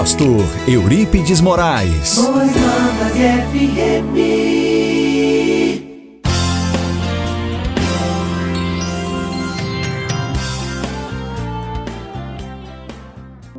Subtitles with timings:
[0.00, 2.16] pastor Eurípides Moraes.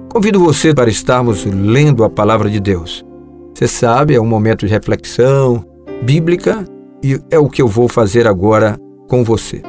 [0.10, 3.06] Convido você para estarmos lendo a palavra de Deus.
[3.54, 5.64] Você sabe, é um momento de reflexão
[6.02, 6.66] bíblica
[7.04, 9.62] e é o que eu vou fazer agora com você.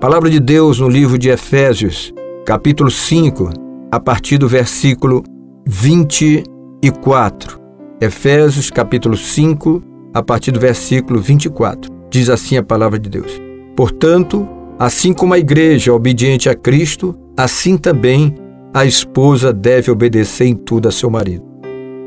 [0.00, 2.14] Palavra de Deus no livro de Efésios,
[2.46, 3.50] capítulo 5,
[3.92, 5.22] a partir do versículo
[5.66, 7.58] 24.
[8.00, 9.82] Efésios, capítulo 5,
[10.12, 11.90] a partir do versículo 24.
[12.10, 13.40] Diz assim a palavra de Deus:
[13.74, 14.46] Portanto,
[14.78, 18.34] assim como a igreja é obediente a Cristo, assim também
[18.74, 21.44] a esposa deve obedecer em tudo a seu marido.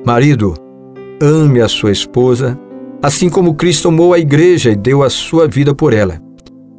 [0.05, 0.53] Marido,
[1.21, 2.59] ame a sua esposa,
[3.01, 6.21] assim como Cristo amou a igreja e deu a sua vida por ela.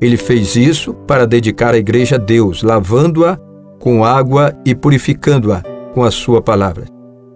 [0.00, 3.36] Ele fez isso para dedicar a igreja a Deus, lavando-a
[3.80, 6.84] com água e purificando-a com a sua palavra.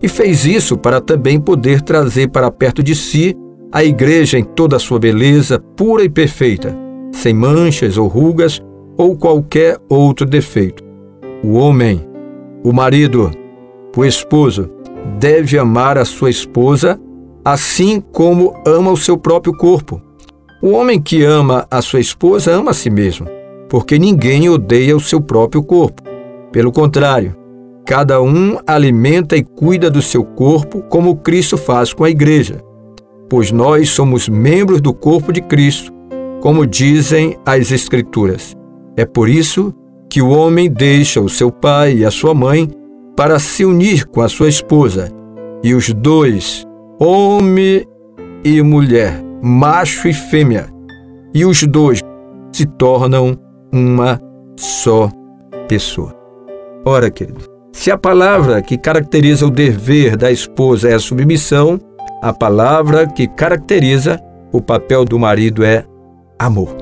[0.00, 3.36] E fez isso para também poder trazer para perto de si
[3.72, 6.72] a igreja em toda a sua beleza pura e perfeita,
[7.10, 8.62] sem manchas ou rugas
[8.96, 10.84] ou qualquer outro defeito.
[11.42, 12.06] O homem,
[12.62, 13.32] o marido,
[13.96, 14.70] o esposo,
[15.18, 17.00] deve amar a sua esposa
[17.44, 20.00] assim como ama o seu próprio corpo.
[20.62, 23.26] O homem que ama a sua esposa ama a si mesmo,
[23.68, 26.00] porque ninguém odeia o seu próprio corpo.
[26.52, 27.41] Pelo contrário,
[27.86, 32.60] cada um alimenta e cuida do seu corpo como Cristo faz com a igreja,
[33.28, 35.92] pois nós somos membros do corpo de Cristo,
[36.40, 38.54] como dizem as Escrituras.
[38.96, 39.74] É por isso
[40.10, 42.68] que o homem deixa o seu pai e a sua mãe
[43.16, 45.08] para se unir com a sua esposa,
[45.62, 46.66] e os dois
[46.98, 47.86] homem
[48.44, 50.66] e mulher, macho e fêmea,
[51.34, 52.00] e os dois
[52.52, 53.36] se tornam
[53.72, 54.20] uma
[54.56, 55.08] só
[55.68, 56.14] pessoa.
[56.84, 61.80] Ora, querido, se a palavra que caracteriza o dever da esposa é a submissão,
[62.22, 64.20] a palavra que caracteriza
[64.52, 65.84] o papel do marido é
[66.38, 66.76] amor.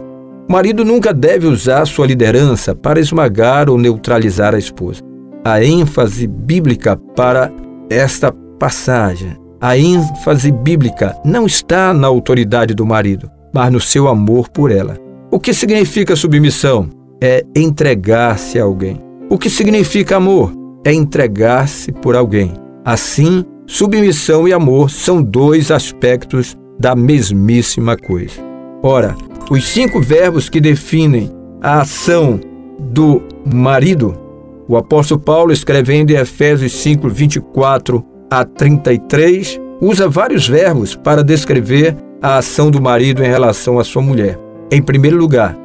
[0.48, 5.00] O marido nunca deve usar sua liderança para esmagar ou neutralizar a esposa.
[5.44, 7.50] A ênfase bíblica para
[7.88, 14.48] esta passagem a ênfase bíblica não está na autoridade do marido, mas no seu amor
[14.48, 14.96] por ela.
[15.30, 16.88] O que significa submissão?
[17.20, 18.98] É entregar-se a alguém.
[19.28, 20.50] O que significa amor?
[20.84, 22.52] É entregar-se por alguém.
[22.84, 28.40] Assim, submissão e amor são dois aspectos da mesmíssima coisa.
[28.82, 29.14] Ora,
[29.50, 31.30] os cinco verbos que definem
[31.60, 32.40] a ação
[32.78, 34.14] do marido,
[34.66, 41.96] o apóstolo Paulo, escrevendo em Efésios 5, 24 a 33, usa vários verbos para descrever
[42.22, 44.38] a ação do marido em relação à sua mulher.
[44.70, 45.56] Em primeiro lugar,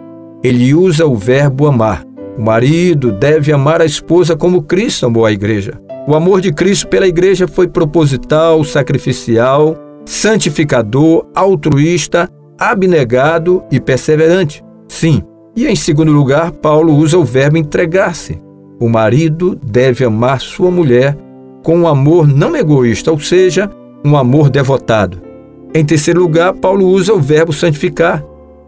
[0.44, 2.04] ele usa o verbo amar.
[2.38, 5.80] O marido deve amar a esposa como Cristo amou a igreja.
[6.08, 9.76] O amor de Cristo pela igreja foi proposital, sacrificial,
[10.06, 12.30] santificador, altruísta,
[12.60, 14.64] abnegado e perseverante.
[14.88, 15.24] Sim.
[15.56, 18.40] E em segundo lugar, Paulo usa o verbo entregar-se.
[18.80, 21.18] O marido deve amar sua mulher
[21.64, 23.72] com um amor não egoísta, ou seja,
[24.04, 25.22] um amor devotado.
[25.74, 28.24] Em terceiro lugar, Paulo usa o verbo santificar.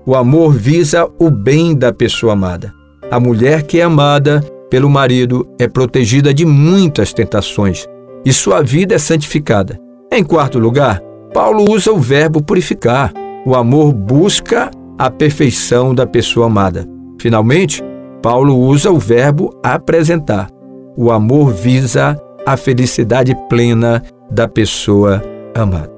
[0.06, 2.77] O amor visa o bem da pessoa amada.
[3.10, 7.88] A mulher que é amada pelo marido é protegida de muitas tentações
[8.26, 9.80] e sua vida é santificada.
[10.12, 11.02] Em quarto lugar,
[11.34, 13.14] Paulo usa o verbo purificar.
[13.46, 16.86] O amor busca a perfeição da pessoa amada.
[17.22, 17.82] Finalmente,
[18.22, 20.50] Paulo usa o verbo apresentar.
[20.98, 25.22] O amor visa a felicidade plena da pessoa
[25.56, 25.90] amada.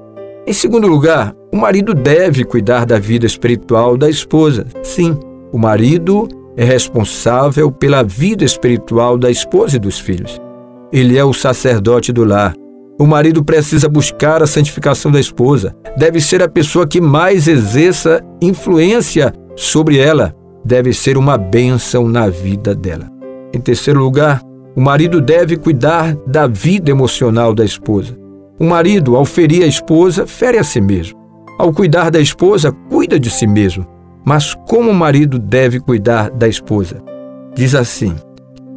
[0.46, 4.66] Em segundo lugar, o marido deve cuidar da vida espiritual da esposa.
[4.82, 5.18] Sim,
[5.52, 6.28] o marido
[6.60, 10.38] é responsável pela vida espiritual da esposa e dos filhos.
[10.92, 12.52] Ele é o sacerdote do lar.
[13.00, 15.74] O marido precisa buscar a santificação da esposa.
[15.96, 20.34] Deve ser a pessoa que mais exerça influência sobre ela.
[20.62, 23.08] Deve ser uma bênção na vida dela.
[23.54, 24.42] Em terceiro lugar,
[24.76, 28.14] o marido deve cuidar da vida emocional da esposa.
[28.58, 31.18] O marido, ao ferir a esposa, fere a si mesmo.
[31.58, 33.86] Ao cuidar da esposa, cuida de si mesmo.
[34.24, 37.02] Mas como o marido deve cuidar da esposa?
[37.54, 38.14] Diz assim: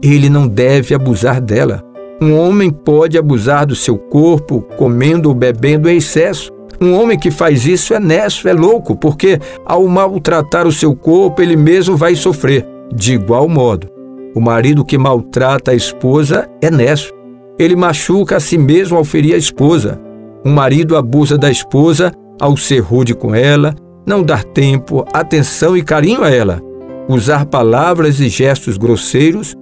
[0.03, 1.81] ele não deve abusar dela.
[2.21, 6.51] Um homem pode abusar do seu corpo comendo ou bebendo em excesso.
[6.81, 11.41] Um homem que faz isso é necio, é louco, porque ao maltratar o seu corpo,
[11.41, 12.67] ele mesmo vai sofrer.
[12.93, 13.87] De igual modo,
[14.35, 17.13] o marido que maltrata a esposa é necio.
[17.57, 19.99] Ele machuca a si mesmo ao ferir a esposa.
[20.45, 22.11] Um marido abusa da esposa
[22.41, 23.73] ao ser rude com ela,
[24.05, 26.61] não dar tempo, atenção e carinho a ela,
[27.07, 29.55] usar palavras e gestos grosseiros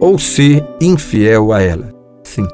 [0.00, 1.90] ou ser infiel a ela.
[2.22, 2.46] Sim.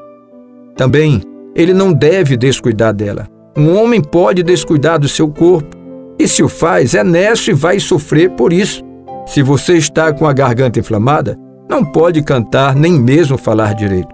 [0.75, 1.21] Também
[1.55, 3.27] ele não deve descuidar dela.
[3.57, 5.75] Um homem pode descuidar do seu corpo,
[6.19, 8.83] e se o faz, é nesto e vai sofrer por isso.
[9.25, 11.37] Se você está com a garganta inflamada,
[11.69, 14.13] não pode cantar nem mesmo falar direito.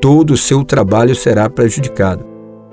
[0.00, 2.24] Todo o seu trabalho será prejudicado.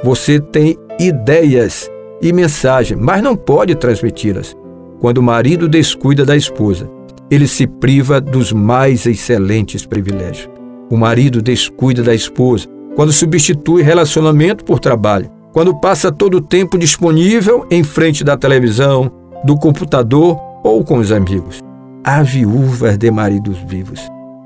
[0.03, 1.89] Você tem ideias
[2.21, 4.55] e mensagem, mas não pode transmiti-las.
[4.99, 6.89] Quando o marido descuida da esposa,
[7.29, 10.49] ele se priva dos mais excelentes privilégios.
[10.89, 16.77] O marido descuida da esposa quando substitui relacionamento por trabalho, quando passa todo o tempo
[16.77, 19.11] disponível em frente da televisão,
[19.43, 21.59] do computador ou com os amigos.
[22.03, 23.99] Há viúvas de maridos vivos.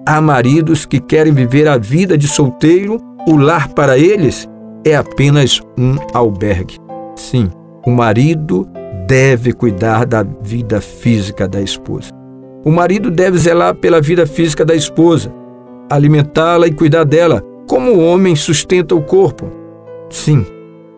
[0.05, 4.47] Há maridos que querem viver a vida de solteiro, o lar para eles
[4.85, 6.77] é apenas um albergue.
[7.15, 7.51] Sim,
[7.89, 8.69] o marido
[9.07, 12.11] deve cuidar da vida física da esposa.
[12.63, 15.33] O marido deve zelar pela vida física da esposa,
[15.89, 19.51] alimentá-la e cuidar dela, como o homem sustenta o corpo.
[20.07, 20.45] Sim,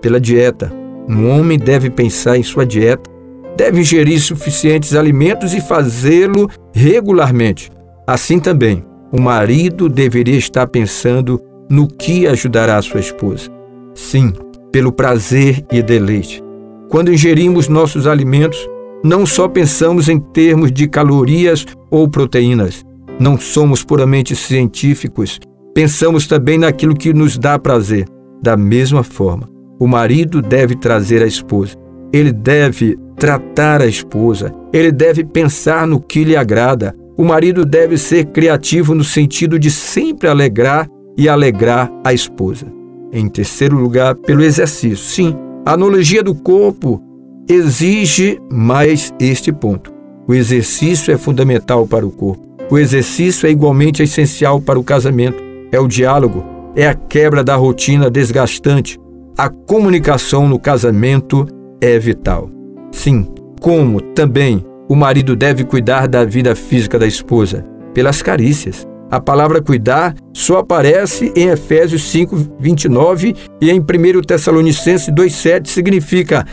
[0.01, 0.69] pela dieta.
[1.07, 3.09] Um homem deve pensar em sua dieta,
[3.55, 7.71] deve ingerir suficientes alimentos e fazê-lo regularmente.
[8.05, 8.83] Assim também,
[9.13, 11.39] o marido deveria estar pensando
[11.69, 13.49] no que ajudará sua esposa.
[13.95, 14.33] Sim,
[14.73, 16.50] pelo prazer e deleite.
[16.91, 18.69] Quando ingerimos nossos alimentos,
[19.01, 22.85] não só pensamos em termos de calorias ou proteínas.
[23.17, 25.39] Não somos puramente científicos.
[25.73, 28.05] Pensamos também naquilo que nos dá prazer.
[28.43, 29.47] Da mesma forma,
[29.79, 31.77] o marido deve trazer a esposa.
[32.11, 34.53] Ele deve tratar a esposa.
[34.73, 36.93] Ele deve pensar no que lhe agrada.
[37.17, 42.65] O marido deve ser criativo no sentido de sempre alegrar e alegrar a esposa.
[43.13, 44.97] Em terceiro lugar, pelo exercício.
[44.97, 47.01] Sim, a analogia do corpo
[47.47, 49.93] exige mais este ponto.
[50.27, 52.41] O exercício é fundamental para o corpo.
[52.69, 55.43] O exercício é igualmente essencial para o casamento.
[55.71, 56.43] É o diálogo,
[56.75, 58.99] é a quebra da rotina desgastante.
[59.37, 61.45] A comunicação no casamento
[61.79, 62.49] é vital.
[62.91, 63.27] Sim,
[63.59, 68.87] como também o marido deve cuidar da vida física da esposa, pelas carícias.
[69.11, 76.45] A palavra cuidar só aparece em Efésios 5, 29 e em 1 Tessalonicenses 2,7 significa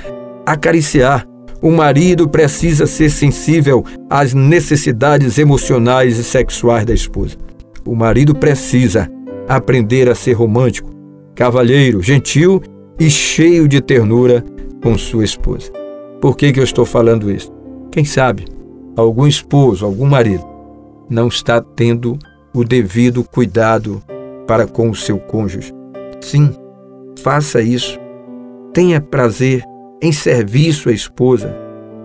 [0.44, 1.24] acariciar.
[1.62, 7.36] O marido precisa ser sensível às necessidades emocionais e sexuais da esposa.
[7.86, 9.08] O marido precisa
[9.48, 10.90] aprender a ser romântico,
[11.36, 12.60] cavalheiro, gentil
[12.98, 14.44] e cheio de ternura
[14.82, 15.70] com sua esposa.
[16.20, 17.52] Por que, que eu estou falando isso?
[17.92, 18.46] Quem sabe
[18.96, 20.44] algum esposo, algum marido
[21.08, 22.18] não está tendo
[22.52, 24.02] o devido cuidado
[24.46, 25.72] para com o seu cônjuge.
[26.20, 26.50] Sim,
[27.20, 27.98] faça isso.
[28.72, 29.62] Tenha prazer
[30.02, 31.54] em servir sua esposa.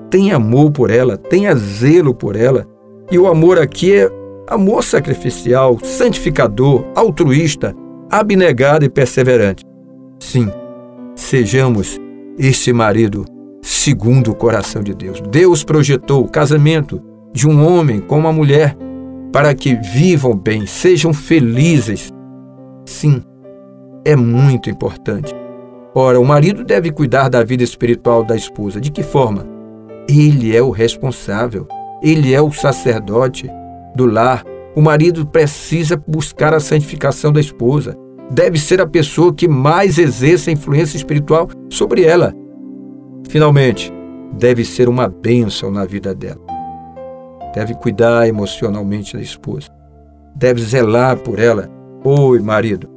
[0.10, 2.68] Tenha amor por ela, tenha zelo por ela.
[3.12, 4.10] E o amor aqui é
[4.48, 7.76] amor sacrificial, santificador, altruísta,
[8.10, 9.64] abnegado e perseverante.
[10.20, 10.52] Sim,
[11.16, 12.00] sejamos
[12.38, 13.26] este marido
[13.62, 15.22] segundo o coração de Deus.
[15.30, 17.02] Deus projetou o casamento
[17.34, 18.78] de um homem com uma mulher
[19.34, 22.14] para que vivam bem, sejam felizes.
[22.86, 23.24] Sim,
[24.06, 25.34] é muito importante.
[25.96, 28.80] Ora, o marido deve cuidar da vida espiritual da esposa.
[28.80, 29.44] De que forma?
[30.08, 31.68] Ele é o responsável,
[32.02, 33.50] ele é o sacerdote
[33.96, 34.44] do lar.
[34.76, 37.98] O marido precisa buscar a santificação da esposa.
[38.30, 42.34] Deve ser a pessoa que mais exerce a influência espiritual sobre ela.
[43.30, 43.92] Finalmente,
[44.38, 46.53] deve ser uma bênção na vida dela.
[47.54, 49.70] Deve cuidar emocionalmente da esposa.
[50.36, 51.70] Deve zelar por ela.
[52.04, 52.90] Oi, marido.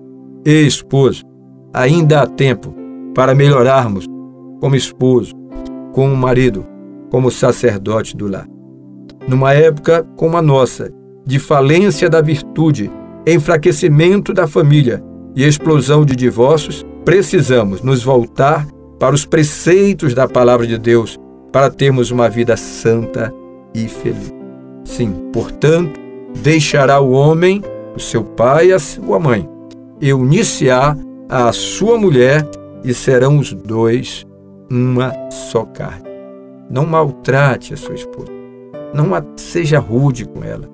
[0.45, 1.25] Ei, esposo.
[1.73, 2.75] Ainda há tempo
[3.15, 4.07] para melhorarmos
[4.61, 5.35] como esposo,
[5.93, 6.67] como marido,
[7.11, 8.47] como sacerdote do lar.
[9.29, 10.91] Numa época como a nossa,
[11.27, 12.91] de falência da virtude,
[13.27, 15.03] enfraquecimento da família
[15.35, 18.67] e explosão de divórcios, precisamos nos voltar
[18.99, 21.19] para os preceitos da palavra de Deus
[21.53, 23.33] para termos uma vida santa
[23.75, 24.46] e feliz.
[24.87, 26.01] Sim, portanto,
[26.43, 27.61] deixará o homem,
[27.95, 29.47] o seu pai e a sua mãe,
[30.01, 30.97] e unir-se-á
[31.29, 32.49] à sua mulher
[32.85, 34.25] e serão os dois
[34.71, 36.07] uma só carne.
[36.71, 38.33] Não maltrate a sua esposa.
[38.95, 40.69] Não a, seja rude com ela.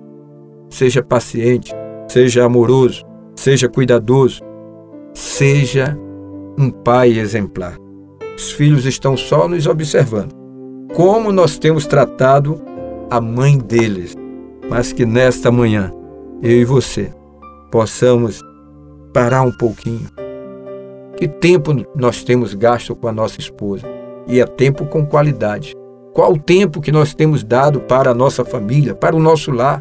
[0.68, 1.74] Seja paciente,
[2.08, 3.02] seja amoroso,
[3.34, 4.42] seja cuidadoso.
[5.14, 5.98] Seja
[6.58, 7.76] um pai exemplar.
[8.36, 10.32] Os filhos estão só nos observando.
[10.94, 12.60] Como nós temos tratado
[13.16, 14.14] a mãe deles.
[14.68, 15.92] Mas que nesta manhã,
[16.42, 17.12] eu e você,
[17.70, 18.40] possamos
[19.12, 20.08] parar um pouquinho
[21.22, 23.86] que tempo nós temos gasto com a nossa esposa?
[24.26, 25.72] E é tempo com qualidade.
[26.12, 29.78] Qual o tempo que nós temos dado para a nossa família, para o nosso lar?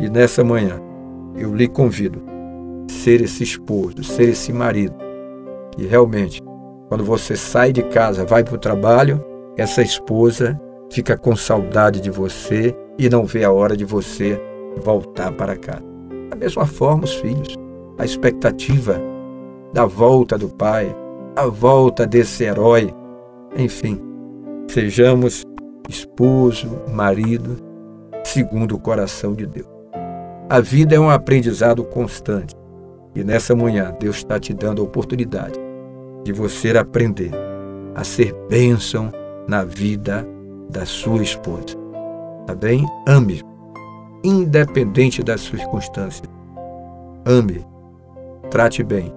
[0.00, 0.80] E nessa manhã,
[1.36, 2.22] eu lhe convido
[2.88, 4.94] a ser esse esposo, ser esse marido,
[5.76, 6.40] E realmente,
[6.88, 9.24] quando você sai de casa, vai para o trabalho,
[9.56, 10.56] essa esposa
[10.90, 14.40] fica com saudade de você e não vê a hora de você
[14.82, 15.82] voltar para casa.
[16.30, 17.54] Da mesma forma, os filhos,
[17.98, 19.00] a expectativa
[19.72, 20.94] da volta do pai,
[21.36, 22.92] a volta desse herói,
[23.56, 24.00] enfim,
[24.68, 25.42] sejamos
[25.88, 27.56] esposo, marido,
[28.24, 29.68] segundo o coração de Deus.
[30.50, 32.54] A vida é um aprendizado constante
[33.14, 35.58] e nessa manhã Deus está te dando a oportunidade
[36.24, 37.30] de você aprender
[37.94, 39.10] a ser bênção
[39.46, 40.26] na vida
[40.68, 41.76] da sua esposa.
[42.46, 42.86] Tá bem?
[43.06, 43.42] Ame,
[44.24, 46.28] independente das circunstâncias.
[47.24, 47.64] Ame,
[48.50, 49.12] trate bem,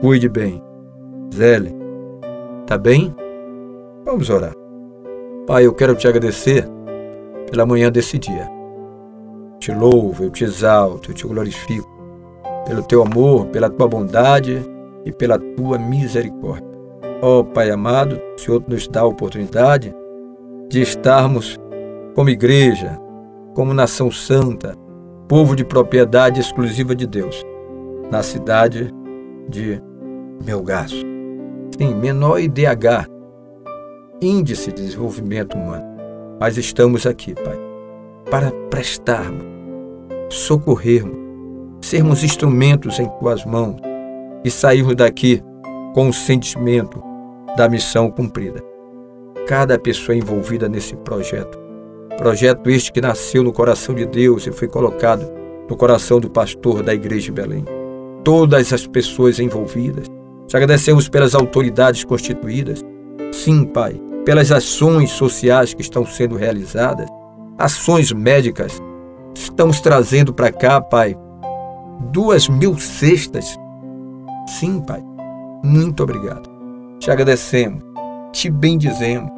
[0.00, 0.62] cuide bem,
[1.34, 1.74] zele.
[2.66, 3.14] Tá bem?
[4.04, 4.52] Vamos orar.
[5.46, 6.68] Pai, eu quero te agradecer
[7.50, 8.48] pela manhã desse dia.
[9.60, 11.96] Te louvo, eu te exalto, eu te glorifico
[12.66, 14.60] pelo teu amor, pela tua bondade
[15.04, 16.66] e pela tua misericórdia.
[17.22, 19.94] Ó oh, Pai amado, o Senhor nos dá a oportunidade
[20.68, 21.56] de estarmos
[22.14, 22.98] como igreja,
[23.54, 24.74] como nação santa,
[25.28, 27.42] povo de propriedade exclusiva de Deus,
[28.10, 28.92] na cidade
[29.48, 29.80] de
[30.44, 31.04] Melgaço.
[31.76, 33.08] Sim, menor IDH,
[34.20, 35.84] Índice de Desenvolvimento Humano.
[36.40, 37.58] Mas estamos aqui, Pai,
[38.30, 39.44] para prestarmos,
[40.30, 41.16] socorrermos,
[41.80, 43.76] sermos instrumentos em Tuas mãos
[44.44, 45.42] e sairmos daqui
[45.94, 47.02] com o sentimento
[47.56, 48.62] da missão cumprida.
[49.46, 51.56] Cada pessoa envolvida nesse projeto,
[52.18, 55.24] projeto este que nasceu no coração de Deus e foi colocado
[55.70, 57.64] no coração do pastor da igreja de Belém.
[58.24, 60.08] Todas as pessoas envolvidas.
[60.48, 62.84] Te agradecemos pelas autoridades constituídas.
[63.32, 67.08] Sim, Pai, pelas ações sociais que estão sendo realizadas,
[67.56, 68.82] ações médicas.
[69.32, 71.16] Estamos trazendo para cá, Pai,
[72.10, 73.56] duas mil cestas.
[74.58, 75.04] Sim, Pai.
[75.62, 76.50] Muito obrigado.
[76.98, 77.84] Te agradecemos,
[78.32, 79.35] te bendizemos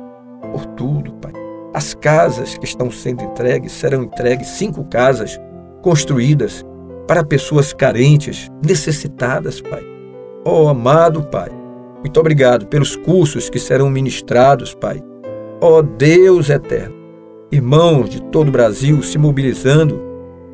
[0.52, 1.32] por tudo, Pai.
[1.74, 5.38] As casas que estão sendo entregues serão entregues cinco casas
[5.82, 6.64] construídas
[7.06, 9.82] para pessoas carentes, necessitadas, Pai.
[10.44, 11.50] Oh, amado Pai,
[12.00, 15.02] muito obrigado pelos cursos que serão ministrados, Pai.
[15.60, 16.94] Oh, Deus eterno,
[17.50, 20.00] irmãos de todo o Brasil se mobilizando,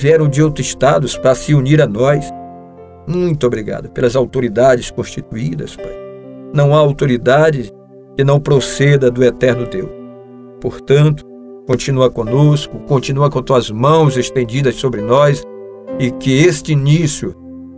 [0.01, 2.25] vieram de outros estados para se unir a nós.
[3.07, 6.05] Muito obrigado pelas autoridades constituídas, Pai
[6.55, 7.73] não há autoridade
[8.17, 9.91] que não proceda do eterno Deus.
[10.61, 11.25] Portanto,
[11.67, 15.43] continua conosco, continua com tuas mãos estendidas sobre nós
[15.99, 17.35] e que este início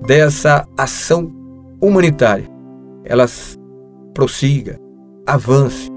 [0.06, 1.32] dessa ação
[1.80, 2.48] humanitária
[3.04, 3.26] ela
[4.12, 4.78] prossiga,
[5.26, 5.88] avance.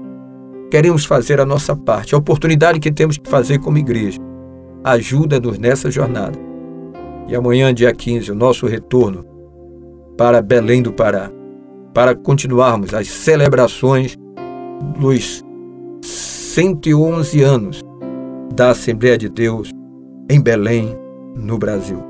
[0.70, 4.18] Queremos fazer a nossa parte, a oportunidade que temos que fazer como igreja.
[4.84, 6.38] Ajuda-nos nessa jornada.
[7.26, 9.24] E amanhã, dia 15, o nosso retorno
[10.16, 11.30] para Belém do Pará
[11.92, 14.16] para continuarmos as celebrações
[14.98, 15.44] dos
[16.02, 17.82] 111 anos
[18.54, 19.70] da Assembleia de Deus
[20.28, 20.96] em Belém,
[21.34, 22.02] no Brasil.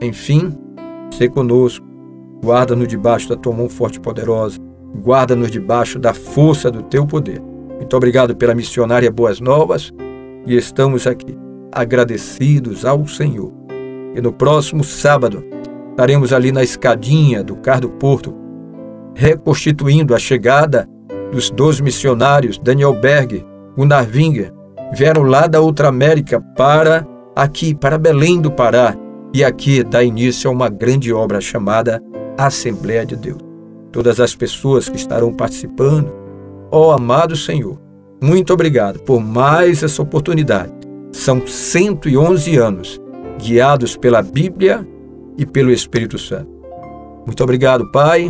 [0.00, 0.52] Enfim,
[1.12, 1.84] se conosco,
[2.44, 4.58] guarda-nos debaixo da tua mão forte e poderosa,
[5.02, 7.40] guarda-nos debaixo da força do teu poder.
[7.76, 9.92] Muito obrigado pela missionária Boas Novas
[10.46, 11.36] e estamos aqui
[11.72, 13.52] agradecidos ao Senhor.
[14.14, 15.44] E no próximo sábado
[15.90, 18.34] estaremos ali na escadinha do Car do Porto
[19.14, 20.88] reconstituindo a chegada
[21.32, 23.44] dos dois missionários, Daniel Berg,
[23.76, 24.52] Gunnar Winger,
[24.92, 28.96] vieram lá da Outra América para aqui, para Belém do Pará,
[29.34, 32.02] e aqui dá início a uma grande obra chamada
[32.38, 33.40] Assembleia de Deus.
[33.92, 36.12] Todas as pessoas que estarão participando,
[36.70, 37.78] ó amado Senhor,
[38.22, 40.72] muito obrigado por mais essa oportunidade.
[41.12, 43.00] São 111 anos
[43.38, 44.86] guiados pela Bíblia
[45.36, 46.50] e pelo Espírito Santo.
[47.26, 48.28] Muito obrigado, Pai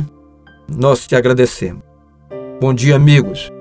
[0.69, 1.86] nós te agradecemos.
[2.59, 3.53] Bom dia, amigos.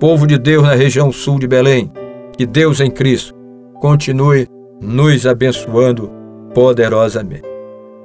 [0.00, 1.92] Povo de Deus na região sul de Belém,
[2.34, 3.34] que Deus em Cristo
[3.74, 4.46] continue
[4.80, 6.10] nos abençoando
[6.54, 7.42] poderosamente.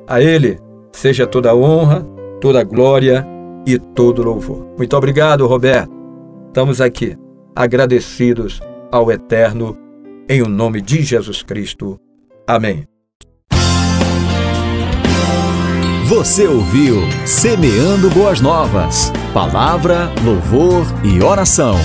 [0.05, 0.59] A Ele
[0.91, 2.05] seja toda honra,
[2.41, 3.25] toda glória
[3.65, 4.67] e todo louvor.
[4.77, 5.93] Muito obrigado, Roberto.
[6.47, 7.15] Estamos aqui
[7.55, 8.59] agradecidos
[8.91, 9.77] ao Eterno,
[10.27, 11.97] em o nome de Jesus Cristo.
[12.45, 12.92] Amém.
[16.13, 19.11] Você ouviu Semeando Boas Novas.
[19.33, 21.75] Palavra, louvor e oração.